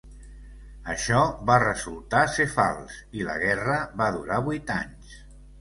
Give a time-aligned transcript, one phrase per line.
[0.93, 1.19] Això
[1.49, 5.17] va resultar ser fals, i la guerra va durar vuit anys.